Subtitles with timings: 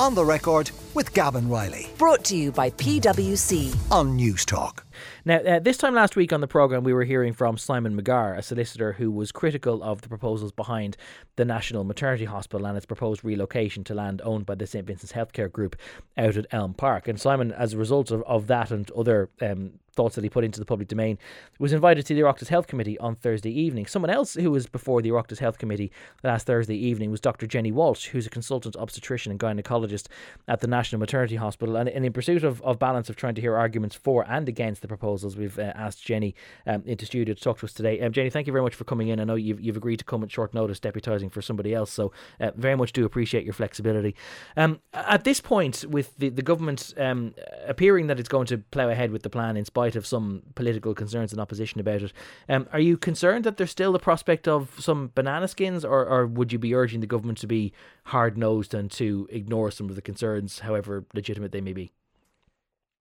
[0.00, 3.76] On the record with Gavan Reilly Brought to you by PwC.
[3.92, 4.84] on Newstalk.
[5.26, 8.34] Now, uh, this time last week on the programme, we were hearing from Simon McGarr,
[8.34, 10.96] a solicitor who was critical of the proposals behind
[11.36, 15.12] the National Maternity Hospital and its proposed relocation to land owned by the St Vincent's
[15.12, 15.76] Healthcare Group
[16.16, 17.06] out at Elm Park.
[17.06, 20.44] And Simon, as a result of, of that and other um, thoughts that he put
[20.44, 21.18] into the public domain,
[21.58, 23.84] was invited to the Oireachtas Health Committee on Thursday evening.
[23.84, 25.92] Someone else who was before the Oireachtas Health Committee
[26.24, 27.46] last Thursday evening was Dr.
[27.46, 30.06] Jenny Walsh, who's a consultant obstetrician and gynecologist
[30.48, 31.76] at the National Maternity Hospital.
[31.76, 34.88] And, in pursuit of, of balance of trying to hear arguments for and against the
[34.88, 36.34] proposals, we've uh, asked Jenny
[36.66, 38.00] um, into studio to talk to us today.
[38.00, 39.20] Um, Jenny, thank you very much for coming in.
[39.20, 42.10] I know you've, you've agreed to come at short notice, deputising for somebody else, so
[42.40, 44.16] uh, very much do appreciate your flexibility.
[44.56, 47.34] Um, at this point, with the, the government um,
[47.66, 50.94] appearing that it's going to plough ahead with the plan in spite of some political
[50.94, 52.12] concerns and opposition about it,
[52.48, 56.26] um, are you concerned that there's still the prospect of some banana skins, or, or
[56.26, 57.72] would you be urging the government to be
[58.04, 61.92] hard nosed and to ignore some of the concerns, however legitimate they may be?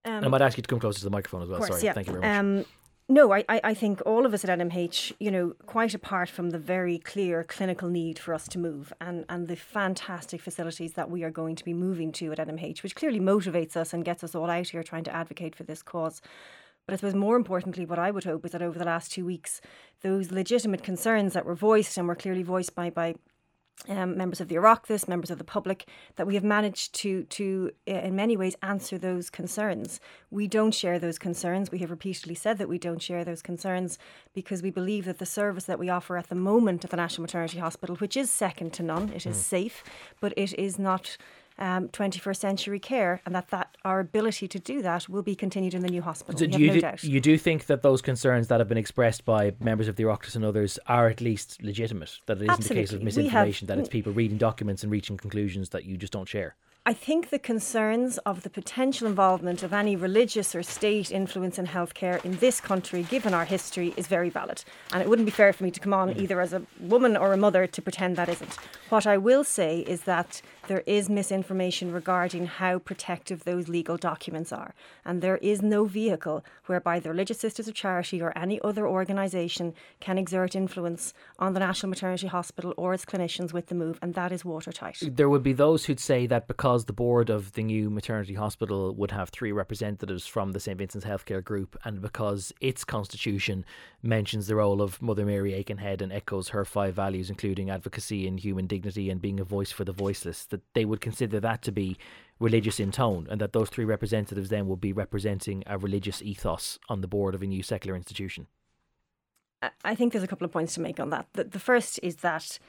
[0.05, 1.59] Um, I might ask you to come closer to the microphone as well.
[1.59, 1.93] course, Sorry, yeah.
[1.93, 2.39] thank you very much.
[2.39, 2.65] Um,
[3.11, 6.51] no, I, I I think all of us at NMH, you know, quite apart from
[6.51, 11.09] the very clear clinical need for us to move and, and the fantastic facilities that
[11.09, 14.23] we are going to be moving to at NMH, which clearly motivates us and gets
[14.23, 16.21] us all out here trying to advocate for this cause.
[16.89, 19.23] But I suppose more importantly, what I would hope is that over the last two
[19.23, 19.61] weeks,
[20.01, 23.13] those legitimate concerns that were voiced and were clearly voiced by, by
[23.87, 27.69] um, members of the Oireachtas, members of the public, that we have managed to, to
[27.87, 29.99] uh, in many ways, answer those concerns.
[30.31, 31.69] We don't share those concerns.
[31.69, 33.99] We have repeatedly said that we don't share those concerns
[34.33, 37.21] because we believe that the service that we offer at the moment at the National
[37.21, 39.83] Maternity Hospital, which is second to none, it is safe,
[40.19, 41.17] but it is not.
[41.61, 45.73] Um, 21st century care, and that, that our ability to do that will be continued
[45.73, 46.39] in the new hospital.
[46.39, 47.03] So we do have you no do, doubt.
[47.03, 50.37] you do think that those concerns that have been expressed by members of the Oireachtas
[50.37, 52.17] and others are at least legitimate?
[52.27, 53.23] That it isn't a case of Absolutely.
[53.23, 56.29] We have- misinformation, that it's people reading documents and reaching conclusions that you just don't
[56.29, 56.55] share?
[56.89, 61.67] I think the concerns of the potential involvement of any religious or state influence in
[61.67, 64.63] healthcare in this country, given our history, is very valid.
[64.91, 66.21] And it wouldn't be fair for me to come on mm-hmm.
[66.21, 68.55] either as a woman or a mother to pretend that isn't.
[68.89, 74.51] What I will say is that there is misinformation regarding how protective those legal documents
[74.51, 74.73] are.
[75.03, 79.73] And there is no vehicle whereby the Religious Sisters of Charity or any other organisation
[79.99, 84.13] can exert influence on the National Maternity Hospital or its clinicians with the move, and
[84.13, 84.97] that is watertight.
[85.01, 88.93] There would be those who'd say that because the board of the new maternity hospital
[88.95, 93.65] would have three representatives from the St Vincent's Healthcare Group, and because its constitution
[94.01, 98.39] mentions the role of Mother Mary Aikenhead and echoes her five values, including advocacy and
[98.39, 101.71] human dignity and being a voice for the voiceless, that they would consider that to
[101.71, 101.97] be
[102.39, 106.79] religious in tone, and that those three representatives then would be representing a religious ethos
[106.87, 108.47] on the board of a new secular institution.
[109.61, 111.27] I- I think there's a couple of points to make on that.
[111.33, 112.59] The, the first is that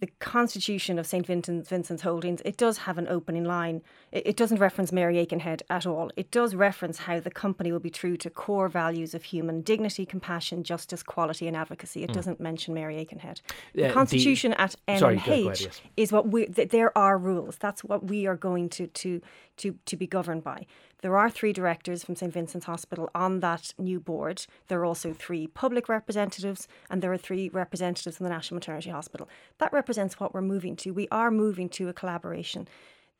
[0.00, 1.26] the constitution of St.
[1.26, 3.82] Vincent's, Vincent's Holdings, it does have an opening line.
[4.12, 6.10] It, it doesn't reference Mary Aikenhead at all.
[6.16, 10.06] It does reference how the company will be true to core values of human dignity,
[10.06, 12.04] compassion, justice, quality, and advocacy.
[12.04, 13.40] It doesn't mention Mary Aikenhead.
[13.40, 15.80] Uh, The the- constitution at Sorry, NMH go- go ahead, yes.
[15.96, 16.46] is what we.
[16.46, 17.56] Th- there are rules.
[17.56, 19.20] That's what we are going to to
[19.58, 20.66] to to be governed by.
[21.00, 24.46] There are three directors from St Vincent's Hospital on that new board.
[24.66, 28.90] There are also three public representatives, and there are three representatives from the National Maternity
[28.90, 29.28] Hospital.
[29.58, 30.90] That represents what we're moving to.
[30.90, 32.66] We are moving to a collaboration.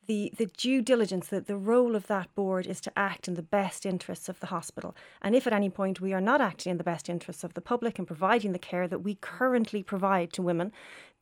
[0.07, 3.43] The, the due diligence, the, the role of that board is to act in the
[3.43, 4.95] best interests of the hospital.
[5.21, 7.61] And if at any point we are not acting in the best interests of the
[7.61, 10.71] public and providing the care that we currently provide to women,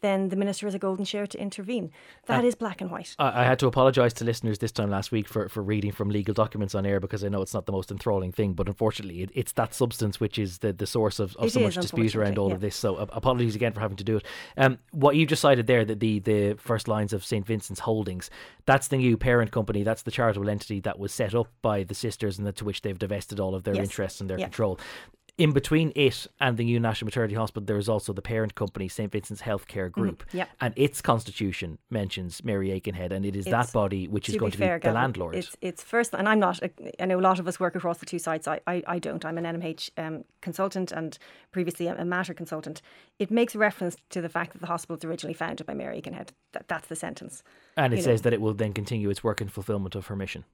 [0.02, 1.92] then the minister has a golden share to intervene.
[2.28, 3.16] That is black and white.
[3.18, 6.10] I I had to apologise to listeners this time last week for, for reading from
[6.10, 9.22] legal documents on air because I know it's not the most enthralling thing, but unfortunately,
[9.24, 12.16] it, it's that substance which is the, the source of, of It so much dispute
[12.16, 12.76] around all of this.
[12.76, 14.26] So ap- apologies again for having to do it.
[14.58, 18.30] Um, what you just cited there, that the, the first lines of St Vincent's Holdings,
[18.66, 21.96] that's the new parent company, that's the charitable entity that was set up by the
[21.96, 23.84] sisters and that to which they've divested all of their Yes.
[23.86, 24.46] interests and their Yeah.
[24.46, 24.80] control.
[25.38, 28.88] In between it and the new National Maternity Hospital, there is also the parent company,
[28.88, 30.38] St Vincent's Healthcare Group, Mm-hmm.
[30.38, 30.46] yeah.
[30.60, 34.50] and its constitution mentions Mary Aikenhead, and it is that body which is to going
[34.50, 35.36] be to fair, be the Gavan, landlord.
[35.36, 36.60] It's it's first, and I'm not.
[37.00, 38.48] I know a lot of us work across the two sides.
[38.48, 39.24] I I, I don't.
[39.24, 41.20] I'm an NMH um, consultant and
[41.52, 42.82] previously a, a Mater consultant.
[43.20, 46.30] It makes reference to the fact that the hospital was originally founded by Mary Aikenhead.
[46.54, 47.44] That, that's the sentence.
[47.76, 48.24] and it you says know.
[48.24, 50.46] that it will then continue its work in fulfillment of her mission.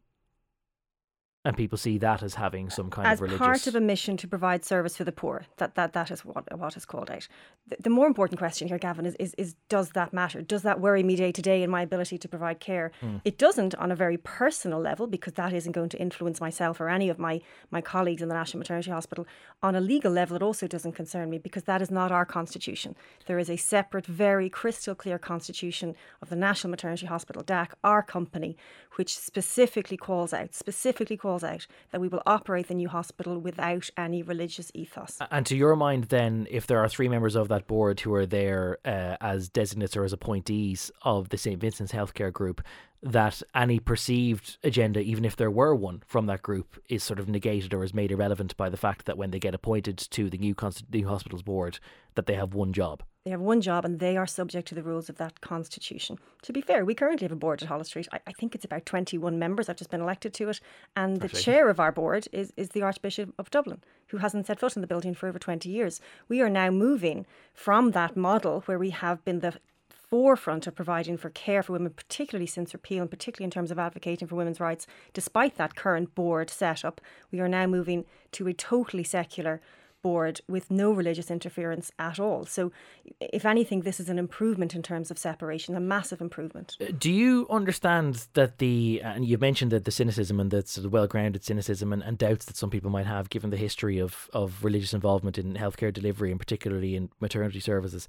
[1.45, 3.39] And people see that as having some kind as of religious.
[3.39, 5.45] part of a mission to provide service for the poor.
[5.57, 7.27] That that that is what what is called out.
[7.67, 10.41] The, the more important question here, Gavan, is, is is does that matter?
[10.41, 12.93] Does that worry me day to day in my ability to provide care?
[13.01, 13.17] Hmm.
[13.25, 16.87] It doesn't on a very personal level because that isn't going to influence myself or
[16.87, 17.41] any of my
[17.71, 19.27] my colleagues in the National Maternity Hospital.
[19.61, 22.95] On a legal level, it also doesn't concern me because that is not our constitution.
[23.25, 28.01] There is a separate, very crystal clear constitution of the National Maternity Hospital, DAC, our
[28.01, 28.55] company,
[28.95, 33.89] which specifically calls out specifically calls out that we will operate the new hospital without
[33.95, 35.19] any religious ethos.
[35.31, 38.25] And to your mind, then, if there are three members of that board who are
[38.25, 41.61] there uh, as designates or as appointees of the St.
[41.61, 42.61] Vincent's Healthcare Group,
[43.01, 47.29] that any perceived agenda, even if there were one from that group, is sort of
[47.29, 50.37] negated or is made irrelevant by the fact that when they get appointed to the
[50.37, 51.79] new, const- new hospital's board,
[52.15, 53.03] that they have one job.
[53.25, 56.19] They have one job and they are subject to the rules of that constitution.
[56.41, 58.09] To be fair, we currently have a board at Holles Street.
[58.11, 59.69] I, I think it's about 21 members.
[59.69, 60.59] I've just been elected to it.
[60.97, 64.59] And the chair of our board is, is the Archbishop of Dublin, who hasn't set
[64.59, 66.01] foot in the building for over 20 years.
[66.27, 69.57] We are now moving from that model where we have been the
[69.89, 73.79] forefront of providing for care for women, particularly since repeal and particularly in terms of
[73.79, 74.85] advocating for women's rights.
[75.13, 76.99] Despite that current board setup,
[77.31, 78.03] we are now moving
[78.33, 79.61] to a totally secular
[80.03, 82.45] board with no religious interference at all.
[82.45, 82.71] So,
[83.19, 86.77] if anything, this is an improvement in terms of separation, a massive improvement.
[86.79, 90.61] Uh, do you understand that the, uh, and you mentioned that the cynicism and the
[90.61, 93.57] sort of well grounded cynicism and, and doubts that some people might have given the
[93.57, 98.07] history of, of religious involvement in healthcare delivery and particularly in maternity services,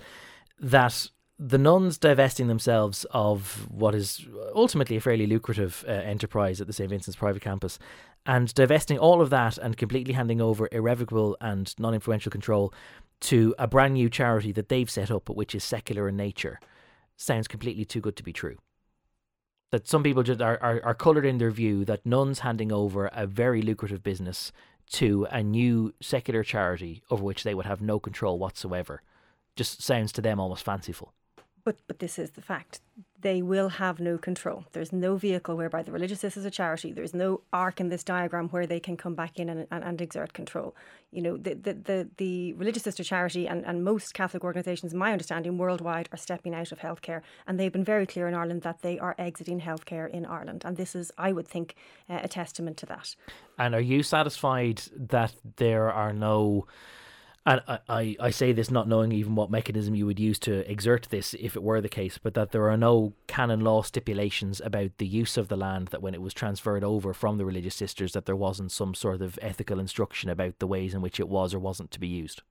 [0.60, 1.08] that
[1.38, 6.72] the nuns divesting themselves of what is ultimately a fairly lucrative uh, enterprise at the
[6.72, 6.88] St.
[6.88, 7.78] Vincent's private campus
[8.24, 12.72] and divesting all of that and completely handing over irrevocable and non influential control
[13.20, 16.60] to a brand new charity that they've set up, but which is secular in nature,
[17.16, 18.56] sounds completely too good to be true.
[19.72, 23.08] That some people just are, are, are coloured in their view that nuns handing over
[23.12, 24.52] a very lucrative business
[24.92, 29.02] to a new secular charity over which they would have no control whatsoever
[29.56, 31.12] just sounds to them almost fanciful.
[31.64, 32.80] But but this is the fact.
[33.20, 34.66] They will have no control.
[34.72, 36.92] There's no vehicle whereby the religious is a charity.
[36.92, 40.00] There's no arc in this diagram where they can come back in and, and, and
[40.02, 40.74] exert control.
[41.10, 45.10] You know, the the, the, the religious sister charity and, and most Catholic organisations, my
[45.10, 47.22] understanding, worldwide are stepping out of healthcare.
[47.46, 50.62] And they've been very clear in Ireland that they are exiting healthcare in Ireland.
[50.66, 51.76] And this is, I would think,
[52.10, 53.16] uh, a testament to that.
[53.58, 56.66] And are you satisfied that there are no
[57.46, 60.70] and I, I, I say this not knowing even what mechanism you would use to
[60.70, 64.62] exert this if it were the case, but that there are no canon law stipulations
[64.64, 67.74] about the use of the land that when it was transferred over from the religious
[67.74, 71.28] sisters that there wasn't some sort of ethical instruction about the ways in which it
[71.28, 72.42] was or wasn't to be used.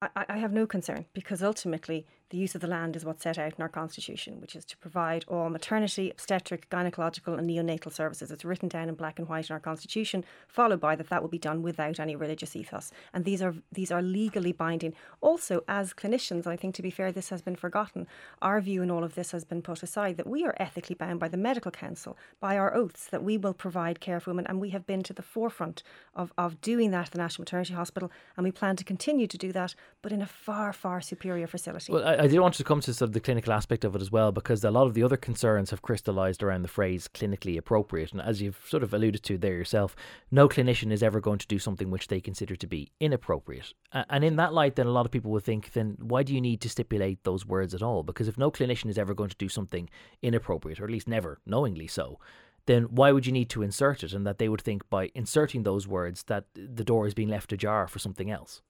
[0.00, 3.38] I, I have no concern because ultimately the use of the land is what's set
[3.38, 8.32] out in our constitution, which is to provide all maternity, obstetric, gynecological, and neonatal services.
[8.32, 11.28] It's written down in black and white in our constitution, followed by that that will
[11.28, 12.90] be done without any religious ethos.
[13.12, 14.94] And these are these are legally binding.
[15.20, 18.08] Also, as clinicians, I think to be fair, this has been forgotten.
[18.42, 21.20] Our view in all of this has been put aside that we are ethically bound
[21.20, 24.60] by the medical council, by our oaths that we will provide care for women, and
[24.60, 25.84] we have been to the forefront
[26.16, 29.38] of, of doing that at the National Maternity Hospital, and we plan to continue to
[29.38, 31.92] do that, but in a far, far superior facility.
[31.92, 34.00] Well, I, I did want to come to sort of the clinical aspect of it
[34.00, 37.58] as well, because a lot of the other concerns have crystallised around the phrase clinically
[37.58, 38.12] appropriate.
[38.12, 39.94] And as you've sort of alluded to there yourself,
[40.30, 43.74] no clinician is ever going to do something which they consider to be inappropriate.
[43.92, 46.40] And in that light, then a lot of people would think, then why do you
[46.40, 48.02] need to stipulate those words at all?
[48.02, 49.90] Because if no clinician is ever going to do something
[50.22, 52.18] inappropriate, or at least never knowingly so,
[52.64, 54.14] then why would you need to insert it?
[54.14, 57.52] And that they would think by inserting those words that the door is being left
[57.52, 58.62] ajar for something else.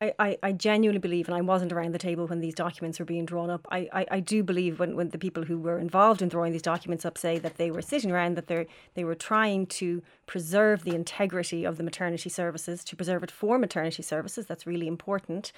[0.00, 3.26] I, I, genuinely believe, and I wasn't around the table when these documents were being
[3.26, 3.66] drawn up.
[3.72, 6.62] I, I, I do believe when, when the people who were involved in drawing these
[6.62, 10.84] documents up say that they were sitting around, that they they were trying to preserve
[10.84, 14.46] the integrity of the maternity services, to preserve it for maternity services.
[14.46, 15.50] That's really important.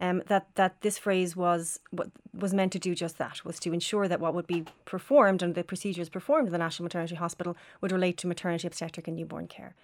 [0.00, 3.72] Um, that that this phrase was what was meant to do just that was to
[3.72, 7.56] ensure that what would be performed and the procedures performed in the National Maternity Hospital
[7.80, 9.74] would relate to maternity, obstetric, and newborn care.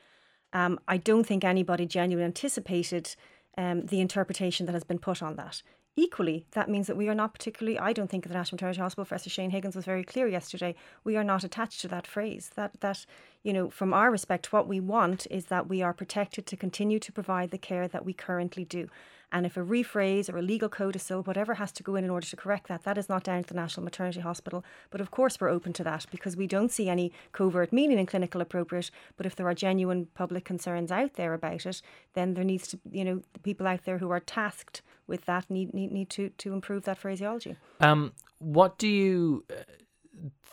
[0.53, 3.17] Um, I don't think anybody genuinely anticipated
[3.57, 5.63] um, the interpretation that has been put on that.
[5.97, 9.05] Equally, that means that we are not particularly, I don't think the National Maternity Hospital,
[9.05, 10.75] Professor Shane Higgins was very clear yesterday,
[11.05, 12.51] we are not attached to that phrase.
[12.57, 13.07] That, that,
[13.45, 16.99] you know, from our respect, what we want is that we are protected to continue
[16.99, 18.89] to provide the care that we currently do.
[19.31, 22.27] And if a rephrase or a legal codicil, whatever has to go in in order
[22.27, 24.65] to correct that, that is not down to the National Maternity Hospital.
[24.91, 28.07] But of course, we're open to that because we don't see any covert meaning in
[28.07, 28.91] clinical appropriate.
[29.17, 31.83] But if there are genuine public concerns out there about it,
[32.15, 35.49] then there needs to, you know, the people out there who are tasked with that
[35.51, 37.57] need need, need to, to improve that phraseology.
[37.81, 39.45] Um, what do you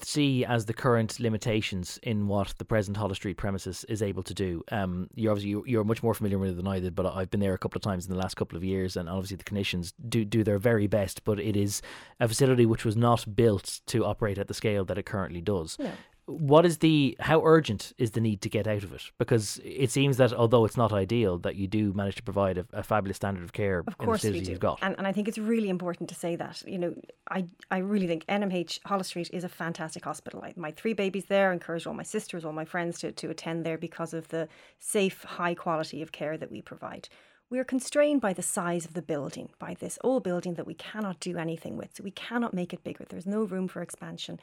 [0.04, 4.34] see as the current limitations in what the present Holles Street premises is able to
[4.34, 4.64] do?
[4.72, 7.40] Um, you're obviously you're much more familiar with it than I did, but I've been
[7.40, 9.94] there a couple of times in the last couple of years, and obviously the clinicians
[10.10, 11.24] do do their very best.
[11.24, 11.82] But it is
[12.20, 15.78] a facility which was not built to operate at the scale that it currently does.
[15.80, 15.92] No
[16.26, 19.12] what is the how urgent is the need to get out of it?
[19.18, 22.66] Because it seems that although it's not ideal, that you do manage to provide a,
[22.74, 23.84] a fabulous standard of care.
[23.88, 24.40] Of course, in the.
[24.40, 24.80] You've got.
[24.82, 26.64] And, and I think it's really important to say that.
[26.66, 26.96] You know,
[27.30, 30.42] I I really think NMH Holles Street is a fantastic hospital.
[30.44, 31.52] I, my three babies there.
[31.52, 34.48] Encourage all my sisters, all my friends to to attend there because of the
[34.80, 37.10] safe, high quality of care that we provide.
[37.50, 40.74] We are constrained by the size of the building, by this old building that we
[40.74, 41.90] cannot do anything with.
[41.94, 43.06] So we cannot make it bigger.
[43.10, 44.40] There's no room for expansion.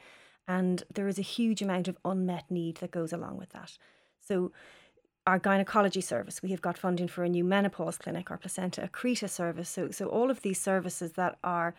[0.49, 3.77] And there is a huge amount of unmet need that goes along with that.
[4.19, 4.51] So,
[5.27, 9.29] our gynecology service, we have got funding for a new menopause clinic, our placenta accreta
[9.29, 9.69] service.
[9.69, 11.75] So, so all of these services that are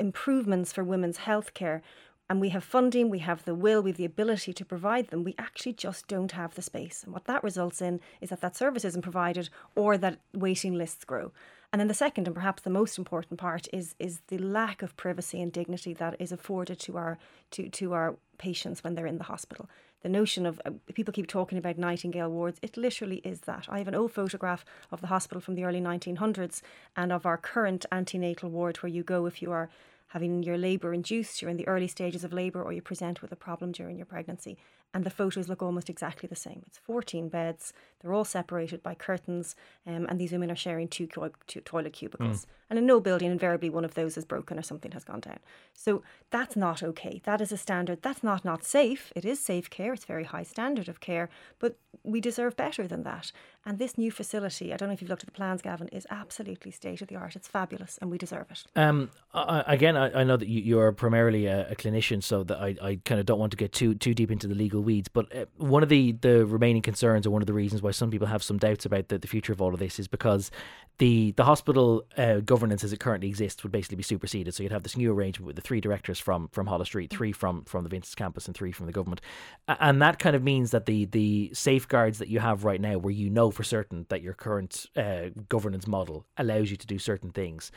[0.00, 1.82] improvements for women's healthcare,
[2.30, 5.22] and we have funding, we have the will, we have the ability to provide them.
[5.22, 7.02] We actually just don't have the space.
[7.04, 11.04] And what that results in is that that service isn't provided or that waiting lists
[11.04, 11.32] grow.
[11.72, 14.96] And then the second and perhaps the most important part is is the lack of
[14.96, 17.18] privacy and dignity that is afforded to our
[17.52, 19.68] to to our patients when they're in the hospital.
[20.02, 23.66] The notion of uh, people keep talking about Nightingale wards, it literally is that.
[23.68, 26.60] I have an old photograph of the hospital from the early 1900s
[26.96, 29.70] and of our current antenatal ward where you go if you are
[30.08, 33.32] having your labour induced, you're in the early stages of labour, or you present with
[33.32, 34.58] a problem during your pregnancy.
[34.94, 36.62] And the photos look almost exactly the same.
[36.66, 39.54] It's 14 beds, they're all separated by curtains,
[39.86, 41.08] um, and these women are sharing two,
[41.46, 42.42] two toilet cubicles.
[42.42, 42.46] Mm.
[42.70, 45.38] And in no building, invariably one of those is broken or something has gone down.
[45.74, 47.20] So that's not okay.
[47.24, 48.00] That is a standard.
[48.02, 49.12] That's not not safe.
[49.14, 49.92] It is safe care.
[49.92, 53.30] It's very high standard of care, but we deserve better than that.
[53.64, 56.06] And this new facility, I don't know if you've looked at the plans, Gavan, is
[56.10, 57.36] absolutely state of the art.
[57.36, 58.64] It's fabulous, and we deserve it.
[58.74, 62.58] Um, I, again, I, I, know that you, are primarily a, a, clinician, so that
[62.58, 65.08] I, I kind of don't want to get too too deep into the legal weeds.
[65.08, 68.10] But uh, one of the, the remaining concerns, or one of the reasons why some
[68.10, 70.50] people have some doubts about the, the future of all of this, is because
[70.98, 74.54] the the hospital uh, governance as it currently exists would basically be superseded.
[74.54, 77.32] So you'd have this new arrangement with the three directors from from Holles Street, three
[77.32, 79.20] from from the Vincent's campus, and three from the government,
[79.66, 83.12] and that kind of means that the the safeguards that you have right now, where
[83.12, 87.30] you know for certain that your current uh, governance model allows you to do certain
[87.30, 87.72] things,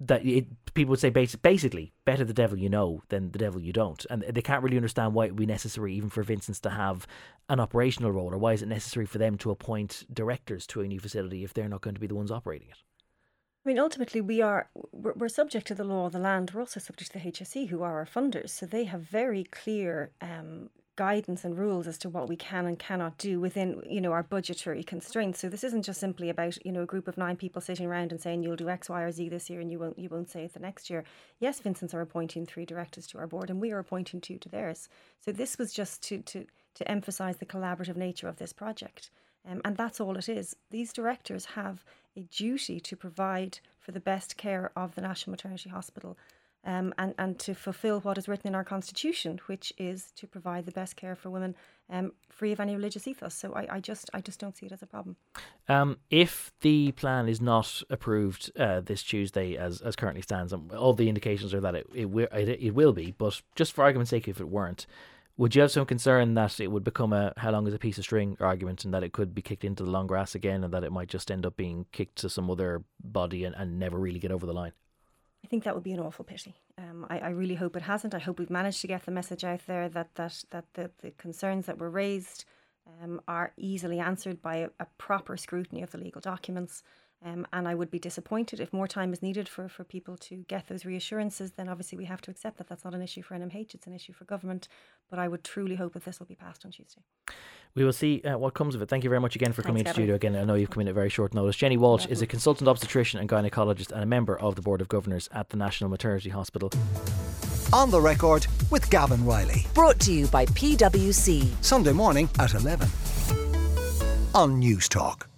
[0.00, 3.72] that it, people would say basically better the devil you know than the devil you
[3.72, 6.70] don't and they can't really understand why it would be necessary even for Vincent's to
[6.70, 7.06] have
[7.48, 10.86] an operational role or why is it necessary for them to appoint directors to a
[10.86, 12.78] new facility if they're not going to be the ones operating it
[13.64, 16.50] I mean, ultimately, we are we're, we're subject to the law of the land.
[16.54, 18.50] We're also subject to the HSE, who are our funders.
[18.50, 22.78] So they have very clear um, guidance and rules as to what we can and
[22.78, 25.40] cannot do within you know our budgetary constraints.
[25.40, 28.12] So this isn't just simply about you know a group of nine people sitting around
[28.12, 30.28] and saying you'll do x y or z this year and you won't you won't
[30.28, 31.02] say it the next year.
[31.38, 34.50] Yes vincent's are appointing three directors to our board and we are appointing two to
[34.50, 34.90] theirs.
[35.24, 39.10] So this was just to to to emphasize the collaborative nature of this project.
[39.48, 40.54] Um, and that's all it is.
[40.70, 41.82] These directors have
[42.14, 46.18] a duty to provide for the best care of the national maternity hospital
[46.64, 50.66] um, and, and to fulfill what is written in our constitution, which is to provide
[50.66, 51.54] the best care for women
[51.88, 53.34] um, free of any religious ethos.
[53.34, 55.16] So I, I just I just don't see it as a problem.
[55.68, 60.72] Um, if the plan is not approved uh, this Tuesday, as as currently stands, and
[60.72, 63.82] all the indications are that it it, will, it it will be, but just for
[63.82, 64.86] argument's sake, if it weren't,
[65.36, 67.96] would you have some concern that it would become a how long is a piece
[67.96, 70.74] of string argument and that it could be kicked into the long grass again and
[70.74, 73.98] that it might just end up being kicked to some other body and, and never
[73.98, 74.72] really get over the line?
[75.44, 76.54] I think that would be an awful pity.
[76.78, 78.14] Um, I, I, really hope it hasn't.
[78.14, 81.10] I hope we've managed to get the message out there that that that the, the
[81.12, 82.44] concerns that were raised
[83.02, 86.82] um, are easily answered by a, a, proper scrutiny of the legal documents.
[87.22, 90.44] Um, and I would be disappointed if more time is needed for, for people to
[90.48, 91.52] get those reassurances.
[91.52, 93.92] Then obviously we have to accept that that's not an issue for NMH; it's an
[93.92, 94.68] issue for government.
[95.10, 97.02] But I would truly hope that this will be passed on Tuesday
[97.74, 98.88] we will see uh, what comes of it.
[98.88, 100.36] Thank you very much again for Thanks, coming into studio again.
[100.36, 101.56] I know you've come in at very short notice.
[101.56, 104.88] Jenny Walsh is a consultant obstetrician and gynecologist and a member of the board of
[104.88, 106.70] governors at the National Maternity Hospital.
[107.72, 109.66] On the record with Gavan Reilly.
[109.74, 111.48] Brought to you by PwC.
[111.62, 112.88] Sunday morning at 11
[114.34, 115.29] on Newstalk.